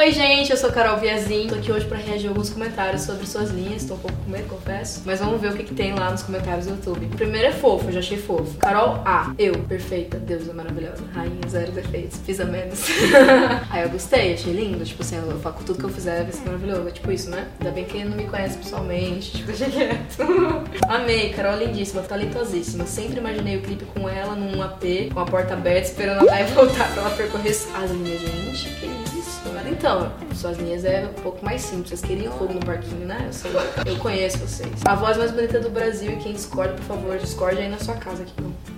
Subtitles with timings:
[0.00, 1.50] Oi, gente, eu sou Carol Viazinho.
[1.50, 3.84] Tô aqui hoje pra reagir a alguns comentários sobre suas linhas.
[3.84, 5.02] Tô um pouco com medo, confesso.
[5.04, 7.04] Mas vamos ver o que, que tem lá nos comentários do YouTube.
[7.04, 8.56] O primeiro é fofo, já achei fofo.
[8.56, 9.34] Carol A.
[9.38, 11.04] Eu, perfeita, deusa maravilhosa.
[11.12, 12.18] Rainha, zero defeitos.
[12.24, 12.82] Fiz a menos.
[13.68, 14.82] Aí eu gostei, achei lindo.
[14.86, 16.88] Tipo assim, eu falo tudo que eu fizer vai ser maravilhoso.
[16.88, 17.48] É tipo isso, né?
[17.60, 19.32] Ainda bem que ele não me conhece pessoalmente.
[19.36, 20.16] Tipo, achei quieto.
[20.88, 22.86] Amei, Carol lindíssima, talentosíssima.
[22.86, 26.90] Sempre imaginei o clipe com ela num AP, com a porta aberta, esperando ela voltar
[26.90, 28.70] pra ela percorrer as linhas, gente.
[28.80, 28.86] Que
[29.18, 29.42] isso?
[29.68, 31.88] Então, suas linhas é um pouco mais simples.
[31.88, 33.24] Vocês queriam fogo no parquinho, né?
[33.26, 33.50] Eu, sei,
[33.86, 34.70] eu conheço vocês.
[34.84, 37.94] A voz mais bonita do Brasil e quem discorda, por favor, discorde aí na sua
[37.94, 38.32] casa aqui.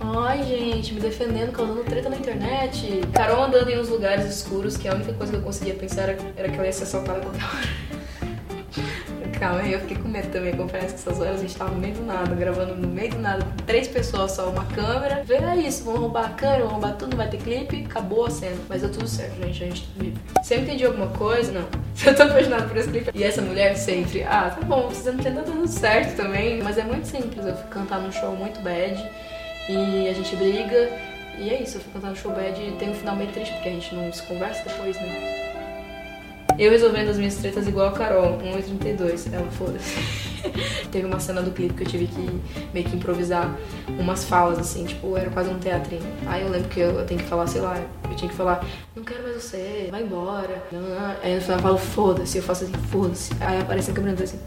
[0.00, 3.00] Ai, gente, me defendendo, causando treta na internet.
[3.12, 6.18] Carol andando em uns lugares escuros que a única coisa que eu conseguia pensar era,
[6.36, 7.87] era que ela ia ser assaltada qualquer hora.
[9.38, 10.52] Calma, eu fiquei com medo também.
[10.56, 13.18] Confesso que essas horas a gente tava no meio do nada, gravando no meio do
[13.20, 15.22] nada, três pessoas só, uma câmera.
[15.24, 18.26] Vê é isso, vão roubar a câmera, vão roubar tudo, não vai ter clipe, acabou
[18.26, 18.56] a cena.
[18.68, 20.20] Mas deu tudo certo, gente, a gente tá vivo.
[20.42, 21.68] Se eu entendi alguma coisa, não.
[21.94, 25.12] Se eu tô apaixonado por esse clipe e essa mulher sempre, ah, tá bom, você
[25.12, 26.60] não tem nada dando certo também.
[26.60, 29.00] Mas é muito simples, eu fui cantar num show muito bad
[29.68, 30.90] e a gente briga.
[31.38, 33.52] E é isso, eu fui cantar no show bad e tem um final meio triste,
[33.54, 35.47] porque a gente não se conversa depois, né?
[36.58, 39.32] Eu resolvendo as minhas tretas igual a Carol, 1,32.
[39.32, 39.94] Ela foda-se.
[40.90, 42.40] Teve uma cena do clipe que eu tive que
[42.74, 43.56] meio que improvisar
[43.88, 46.02] umas falas, assim, tipo, era quase um teatrinho.
[46.26, 48.66] Aí eu lembro que eu, eu tenho que falar, sei lá, eu tinha que falar,
[48.96, 50.60] não quero mais você, vai embora.
[51.22, 53.32] Aí no final eu falo, foda-se, eu faço assim, foda-se.
[53.40, 54.40] Aí aparece a câmera assim.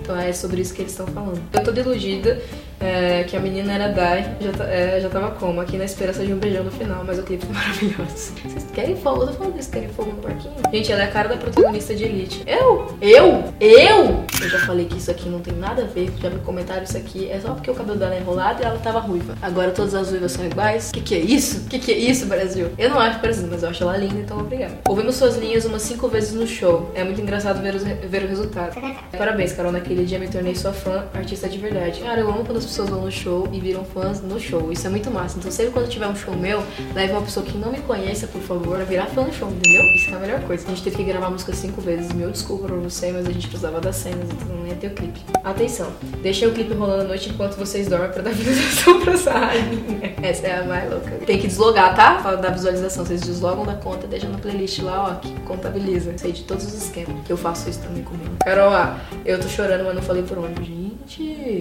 [0.00, 1.42] Então é sobre isso que eles estão falando.
[1.52, 2.40] Eu tô deludida
[2.80, 5.60] é, que a menina era Dai, já, é, já tava como?
[5.60, 8.32] Aqui na esperança de um beijão no final, mas o clipe é maravilhoso.
[8.42, 9.22] Vocês querem fogo?
[9.22, 10.54] Eu tô falando isso, querem fogo no parquinho?
[10.72, 12.42] Gente, ela é a cara da protagonista de Elite.
[12.46, 12.96] Eu?
[13.00, 13.44] Eu?
[13.60, 14.24] Eu?
[14.40, 16.96] Eu já falei que isso aqui não tem nada a ver, já me comentaram isso
[16.96, 19.36] aqui, é só porque o cabelo dela é enrolado e ela tava ruiva.
[19.42, 20.90] Agora todas as ruivas são iguais?
[20.90, 21.68] Que que é isso?
[21.68, 22.68] Que que é isso, Brasil?
[22.78, 24.78] Eu não acho parecido, mas eu acho ela linda, então obrigada.
[24.88, 26.90] Ouvimos suas linhas umas cinco vezes no show.
[26.94, 28.80] É muito engraçado ver, os, ver o resultado.
[29.16, 29.70] Parabéns, Carol.
[29.70, 32.00] Naquele dia me tornei sua fã, artista de verdade.
[32.00, 34.70] Cara, eu amo quando as pessoas vão no show e viram fãs no show.
[34.72, 35.38] Isso é muito massa.
[35.38, 36.62] Então sempre quando tiver um show meu,
[36.94, 39.82] leve uma pessoa que não me conheça, por favor, a virar fã do show, entendeu?
[39.96, 40.64] Isso é a melhor coisa.
[40.66, 42.12] A gente teve que gravar a música cinco vezes.
[42.12, 44.90] Meu desculpa pra você, mas a gente precisava das cenas, então não ia ter o
[44.90, 45.20] clipe.
[45.42, 45.92] Atenção,
[46.22, 50.14] deixei o clipe rolando à noite enquanto vocês dormem pra dar visualização pra rainha.
[50.22, 51.10] Essa é a mais louca.
[51.26, 52.14] Tem que deslogar, tá?
[52.22, 53.04] Pra dar visualização.
[53.04, 56.16] Vocês deslogam da conta, deixam na playlist lá, ó, que contabiliza.
[56.16, 57.16] Sei de todos os esquemas.
[57.24, 58.30] Que eu faço isso também comigo.
[58.44, 60.89] Carol, ah, eu tô chorando, mas não falei por onde, gente.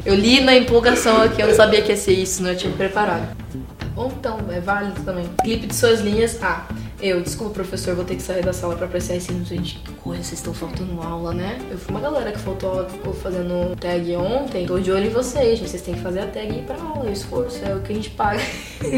[0.05, 2.55] Eu li na empolgação aqui, eu não sabia que ia ser isso, não né?
[2.55, 3.35] eu tinha preparado.
[3.95, 5.29] Bom, então, é válido também.
[5.43, 6.37] Clipe de suas linhas.
[6.41, 6.67] Ah,
[7.01, 9.79] eu, desculpa, professor, vou ter que sair da sala pra apreciar esse gente.
[9.79, 11.57] Que coisa, vocês estão faltando aula, né?
[11.71, 14.65] Eu fui uma galera que faltou aula, ficou fazendo tag ontem.
[14.65, 15.69] Tô de olho em vocês, gente.
[15.69, 17.05] Vocês têm que fazer a tag e ir pra aula.
[17.05, 18.41] O esforço é o que a gente paga.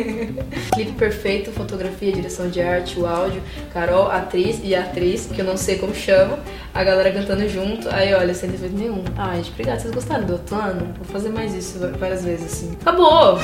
[0.74, 3.42] Clipe perfeito, fotografia, direção de arte, o áudio.
[3.72, 6.40] Carol, atriz e atriz, que eu não sei como chama.
[6.74, 7.88] A galera cantando junto.
[7.90, 9.04] Aí, olha, sem defeito nenhum.
[9.16, 9.80] Ai, gente, obrigada.
[9.80, 10.94] Vocês gostaram do outro ano?
[10.98, 12.78] Vou fazer mais isso várias vezes, assim.
[12.82, 13.38] Acabou!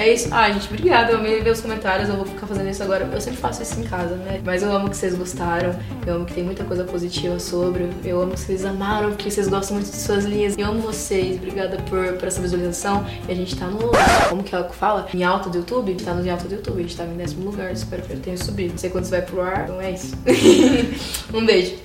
[0.00, 0.28] É isso.
[0.32, 1.12] Ah, gente, obrigada.
[1.12, 2.08] Eu amei ver os comentários.
[2.08, 3.06] Eu vou ficar fazendo isso agora.
[3.12, 4.40] Eu sempre faço isso em casa, né?
[4.42, 5.78] Mas eu amo que vocês gostaram.
[6.06, 7.90] Eu amo que tem muita coisa positiva sobre.
[8.02, 10.56] Eu amo que vocês amaram, porque vocês gostam muito de suas linhas.
[10.56, 11.36] Eu amo vocês.
[11.36, 13.04] Obrigada por, por essa visualização.
[13.28, 13.90] E a gente tá no.
[14.30, 15.06] Como que ela fala?
[15.12, 15.94] Em alta do YouTube?
[15.96, 16.78] Tá no em alta do YouTube.
[16.78, 17.70] A gente tá em décimo lugar.
[17.70, 18.70] Espero que eu tenha subido.
[18.70, 19.64] Não sei quando você vai pro ar.
[19.64, 20.16] Então é isso.
[21.34, 21.80] um beijo.